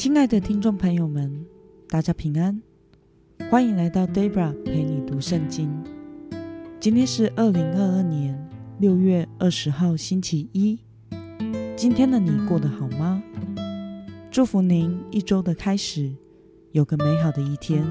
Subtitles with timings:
[0.00, 1.44] 亲爱的听众朋友们，
[1.86, 2.58] 大家平安，
[3.50, 5.70] 欢迎来到 Debra 陪你读圣经。
[6.80, 10.78] 今天是二零二二年六月二十号，星期一。
[11.76, 13.22] 今天的你过得好吗？
[14.30, 16.10] 祝福您一周的开始
[16.72, 17.84] 有个美好的一天。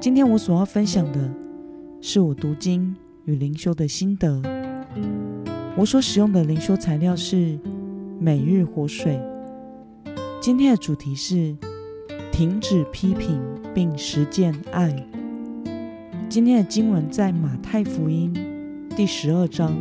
[0.00, 1.28] 今天我所要分享的
[2.00, 2.94] 是我读经
[3.24, 4.40] 与灵修的心得。
[5.76, 7.58] 我所使用的灵修材料是
[8.20, 9.20] 每日活水。
[10.46, 11.56] 今天的主题是
[12.30, 13.42] 停止批评
[13.74, 14.94] 并实践爱。
[16.28, 18.32] 今天的经文在马太福音
[18.96, 19.76] 第十二章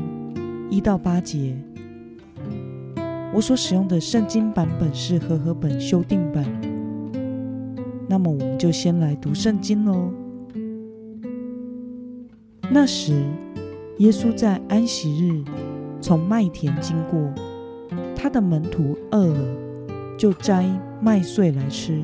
[0.71, 1.55] 一到八节。
[3.31, 6.43] 我所使用的圣经版本是和合本修订版。
[8.09, 10.11] 那么我们就先来读圣经喽。
[12.71, 13.13] 那时，
[13.99, 15.43] 耶稣在安息日
[16.01, 17.21] 从麦田经过，
[18.15, 19.64] 他的门徒饿了。
[20.17, 20.65] 就摘
[21.01, 22.01] 麦穗来吃。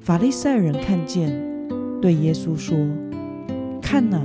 [0.00, 1.30] 法利赛人看见，
[2.00, 2.76] 对耶稣说
[3.80, 4.20] ：“看哪，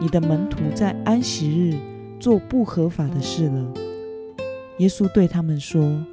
[0.00, 1.74] 你的门徒在安息日
[2.20, 3.72] 做不合法的事了。”
[4.78, 6.04] 耶稣对他们说：“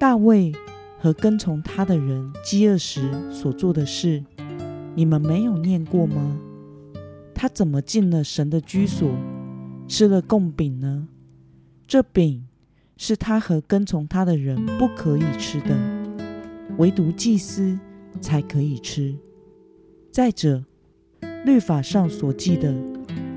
[0.00, 0.52] 大卫
[0.98, 4.24] 和跟从他的人饥饿时所做的事，
[4.94, 6.38] 你们没有念过吗？
[7.34, 9.08] 他怎么进了神的居所，
[9.86, 11.06] 吃了贡饼呢？
[11.86, 12.44] 这饼。”
[13.00, 15.74] 是他和跟从他的人不可以吃的，
[16.78, 17.78] 唯独祭司
[18.20, 19.16] 才可以吃。
[20.10, 20.64] 再者，
[21.44, 22.74] 律法上所记的，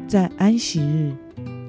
[0.08, 1.14] 在安息日，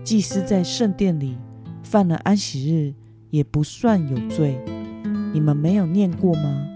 [0.03, 1.37] 祭司在圣殿里
[1.83, 2.95] 犯了安息日，
[3.29, 4.59] 也不算有罪。
[5.35, 6.67] 你们没有念过吗？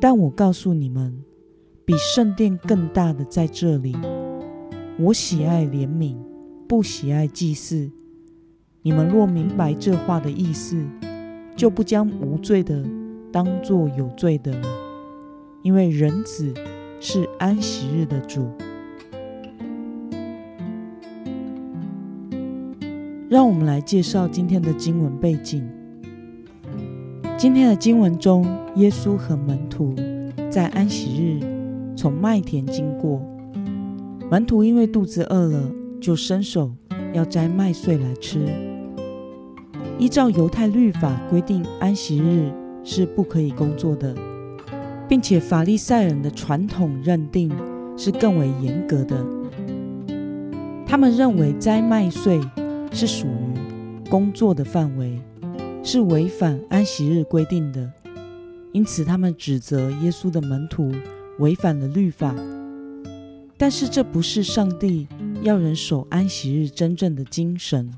[0.00, 1.22] 但我告诉你们，
[1.84, 3.94] 比圣殿更大的在这里。
[4.98, 6.16] 我喜爱怜悯，
[6.66, 7.90] 不喜爱祭祀。
[8.88, 10.82] 你们若明白这话的意思，
[11.54, 12.82] 就不将无罪的
[13.30, 14.66] 当作有罪的了，
[15.60, 16.54] 因为人子
[16.98, 18.48] 是安息日的主。
[23.28, 25.68] 让我们来介绍今天的经文背景。
[27.36, 28.46] 今天的经文中，
[28.76, 29.94] 耶稣和门徒
[30.48, 33.20] 在安息日从麦田经过，
[34.30, 36.72] 门徒因为肚子饿了，就伸手
[37.12, 38.66] 要摘麦穗来吃。
[39.98, 42.52] 依照犹太律法规定，安息日
[42.84, 44.14] 是不可以工作的，
[45.08, 47.50] 并且法利赛人的传统认定
[47.96, 49.16] 是更为严格的。
[50.86, 52.40] 他们认为摘麦穗
[52.92, 55.20] 是属于工作的范围，
[55.82, 57.92] 是违反安息日规定的，
[58.72, 60.92] 因此他们指责耶稣的门徒
[61.40, 62.34] 违反了律法。
[63.58, 65.08] 但是这不是上帝
[65.42, 67.92] 要人守安息日真正的精神。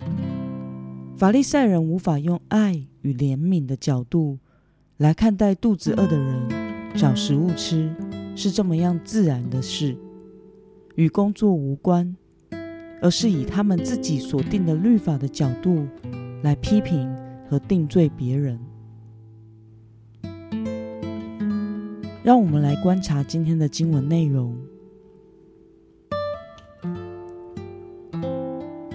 [1.21, 4.39] 法利赛人无法用爱与怜悯的角度
[4.97, 6.49] 来看待肚子饿的人
[6.97, 7.95] 找食物吃
[8.35, 9.95] 是这么样自然的事，
[10.95, 12.17] 与工作无关，
[13.03, 15.87] 而是以他们自己所定的律法的角度
[16.43, 17.15] 来批评
[17.51, 18.59] 和定罪别人。
[22.23, 24.57] 让我们来观察今天的经文内容。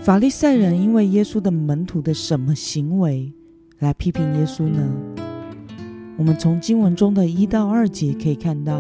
[0.06, 3.34] 法利赛人因为耶稣的门徒的什么行为
[3.80, 4.88] 来批评耶稣呢？
[6.16, 8.80] 我们从经文中的一到二节可以看到，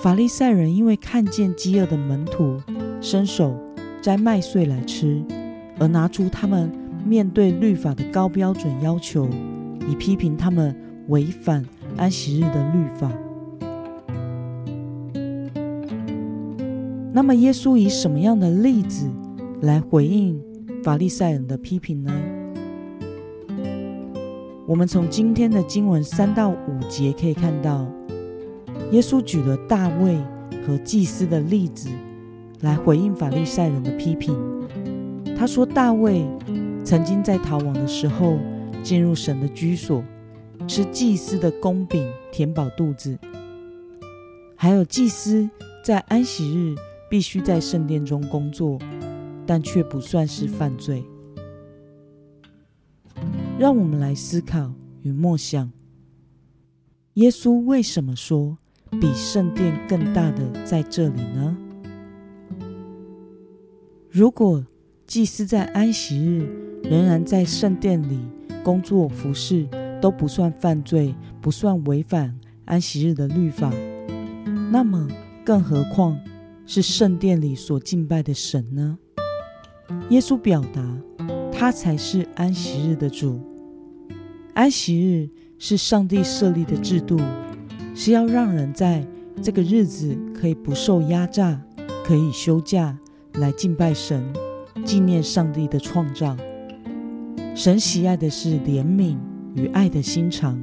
[0.00, 2.62] 法利赛人因为看见饥饿的门徒
[3.00, 3.58] 伸手
[4.00, 5.20] 摘麦穗来吃，
[5.80, 6.70] 而拿出他们
[7.04, 9.28] 面对律法的高标准要求，
[9.90, 10.72] 以批评他们
[11.08, 11.66] 违反
[11.96, 13.10] 安息日的律法。
[17.12, 19.08] 那么，耶稣以什么样的例子？
[19.60, 20.40] 来回应
[20.84, 22.12] 法利赛人的批评呢？
[24.66, 27.84] 我们从今天的经文三到五节可以看到，
[28.92, 30.16] 耶稣举了大卫
[30.64, 31.88] 和祭司的例子
[32.60, 34.36] 来回应法利赛人的批评。
[35.36, 36.24] 他说，大卫
[36.84, 38.38] 曾经在逃亡的时候
[38.84, 40.04] 进入神的居所，
[40.68, 43.16] 吃祭司的公饼填饱肚子；
[44.54, 45.50] 还有祭司
[45.84, 46.76] 在安息日
[47.10, 48.78] 必须在圣殿中工作。
[49.48, 51.02] 但却不算是犯罪。
[53.58, 55.72] 让我们来思考与默想：
[57.14, 58.58] 耶稣为什么说
[59.00, 61.56] 比圣殿更大的在这里呢？
[64.10, 64.66] 如果
[65.06, 66.46] 祭司在安息日
[66.82, 68.20] 仍然在圣殿里
[68.62, 69.66] 工作服侍，
[70.02, 73.72] 都不算犯罪，不算违反安息日的律法，
[74.70, 75.08] 那么
[75.42, 76.20] 更何况
[76.66, 78.98] 是圣殿里所敬拜的神呢？
[80.10, 80.82] 耶稣表达，
[81.52, 83.40] 他才是安息日的主。
[84.54, 87.18] 安息日是上帝设立的制度，
[87.94, 89.06] 是要让人在
[89.42, 91.60] 这个日子可以不受压榨，
[92.04, 92.98] 可以休假
[93.34, 94.24] 来敬拜神，
[94.84, 96.36] 纪念上帝的创造。
[97.54, 99.16] 神喜爱的是怜悯
[99.54, 100.60] 与爱的心肠，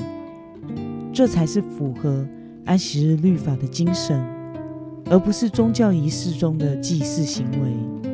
[1.13, 2.27] 这才是符合
[2.65, 4.21] 安息日律法的精神，
[5.09, 8.04] 而不是宗教仪式中的祭祀行为。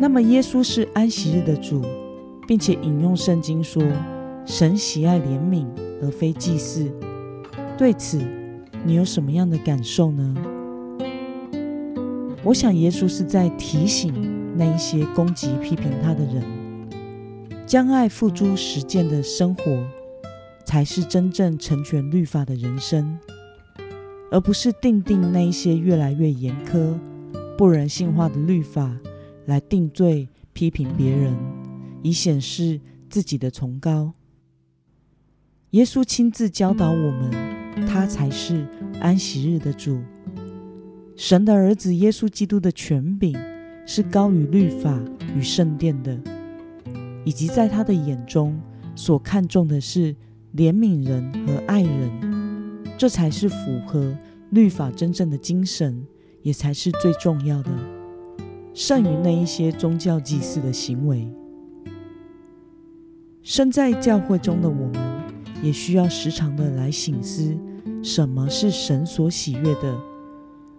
[0.00, 1.82] 那么，耶稣是安息日的主，
[2.46, 3.82] 并且引用圣经说
[4.46, 5.66] ：“神喜爱怜悯，
[6.00, 6.88] 而非祭祀。”
[7.76, 8.22] 对此，
[8.84, 10.36] 你有什么样的感受呢？
[12.44, 14.14] 我想，耶稣是在提醒
[14.56, 16.44] 那一些攻击、批评他的人，
[17.66, 19.62] 将爱付诸实践的生活，
[20.64, 23.18] 才是真正成全律法的人生，
[24.30, 26.94] 而不是定定那一些越来越严苛、
[27.56, 28.96] 不人性化的律法。
[29.48, 31.34] 来定罪、批评别人，
[32.02, 32.78] 以显示
[33.08, 34.12] 自己的崇高。
[35.70, 37.30] 耶稣亲自教导我们，
[37.86, 38.68] 他才是
[39.00, 40.02] 安息日的主。
[41.16, 43.34] 神的儿子耶稣基督的权柄
[43.86, 45.02] 是高于律法
[45.34, 46.20] 与圣殿的，
[47.24, 48.60] 以及在他的眼中
[48.94, 50.14] 所看重的是
[50.54, 53.56] 怜悯人和爱人，这才是符
[53.86, 54.14] 合
[54.50, 56.06] 律法真正的精神，
[56.42, 57.97] 也才是最重要的。
[58.78, 61.28] 胜于那一些宗教祭祀的行为。
[63.42, 64.94] 身在教会中的我们，
[65.64, 67.58] 也需要时常的来醒思，
[68.04, 70.00] 什么是神所喜悦的，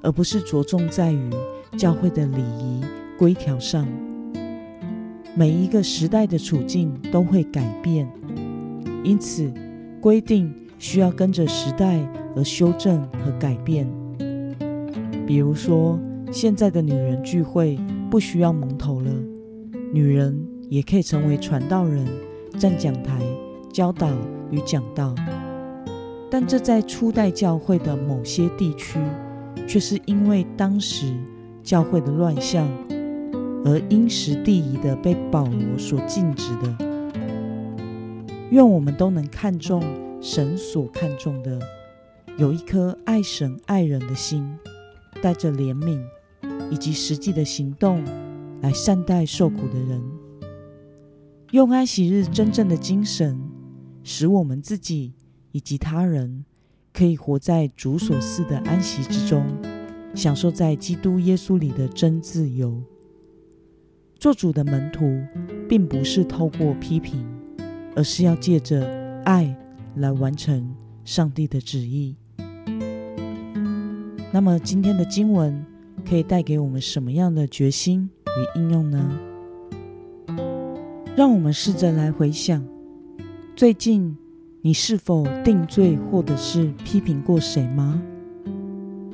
[0.02, 1.30] 而不是着重在于
[1.78, 2.82] 教会的礼仪
[3.18, 3.86] 规条上。
[5.36, 8.10] 每一个时代的处境都会改变，
[9.04, 9.54] 因此
[10.00, 12.00] 规定需要跟着时代
[12.34, 13.86] 而修正和改变。
[15.28, 16.00] 比如说。
[16.32, 17.78] 现在的女人聚会
[18.10, 19.12] 不需要蒙头了，
[19.92, 22.06] 女人也可以成为传道人，
[22.60, 23.20] 站讲台
[23.74, 24.08] 教导
[24.52, 25.16] 与讲道。
[26.30, 29.00] 但这在初代教会的某些地区，
[29.68, 31.12] 却是因为当时
[31.64, 32.70] 教会的乱象，
[33.66, 36.78] 而因时地宜的被保罗所禁止的。
[38.52, 39.84] 愿我们都能看重
[40.22, 41.60] 神所看重的，
[42.38, 44.48] 有一颗爱神爱人的心，
[45.24, 46.00] 带着怜悯。
[46.72, 48.04] 以及实际的行动
[48.62, 50.02] 来善待受苦的人，
[51.52, 53.40] 用安息日真正的精神，
[54.04, 55.14] 使我们自己
[55.52, 56.46] 以及他人
[56.94, 59.46] 可以活在主所赐的安息之中，
[60.14, 62.82] 享受在基督耶稣里的真自由。
[64.20, 65.20] 做主的门徒，
[65.68, 67.26] 并不是透过批评，
[67.96, 68.86] 而是要借着
[69.24, 69.56] 爱
[69.96, 72.16] 来完成上帝的旨意。
[74.32, 75.66] 那么今天的经文。
[76.08, 79.20] 可以带给我们什么样的决心与应用呢？
[81.16, 82.66] 让我们试着来回想，
[83.56, 84.16] 最近
[84.62, 88.02] 你是否定罪或者是批评过谁吗？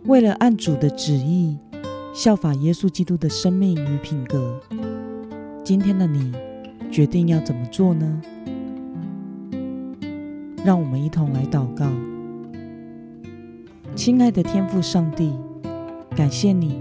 [0.05, 1.57] 为了按主的旨意，
[2.13, 4.59] 效法耶稣基督的生命与品格，
[5.63, 6.31] 今天的你
[6.91, 8.21] 决定要怎么做呢？
[10.63, 11.87] 让我们一同来祷告，
[13.95, 15.33] 亲爱的天父上帝。
[16.15, 16.79] 感谢你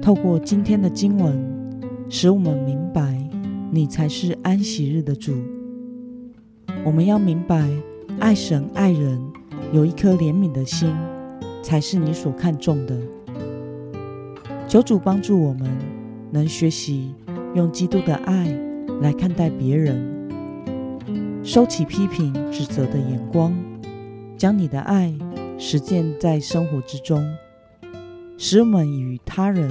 [0.00, 1.38] 透过今天的经文，
[2.08, 3.18] 使我们明白
[3.70, 5.34] 你才是安息日的主。
[6.82, 7.68] 我们要明白，
[8.18, 9.20] 爱神爱人，
[9.74, 10.90] 有一颗怜悯的心，
[11.62, 12.96] 才是你所看重的。
[14.66, 15.70] 求主帮助我们，
[16.30, 17.14] 能学习
[17.54, 18.46] 用基督的爱
[19.02, 20.30] 来看待别人，
[21.44, 23.54] 收起批评指责的眼光，
[24.38, 25.12] 将你的爱
[25.58, 27.22] 实践在生活之中。
[28.44, 29.70] 使我们与他人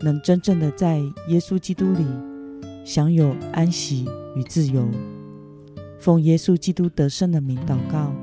[0.00, 2.06] 能真正的在耶稣基督里
[2.84, 4.88] 享有安息与自由。
[5.98, 8.14] 奉耶稣基督得胜的名祷告，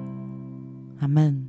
[1.00, 1.49] 阿门。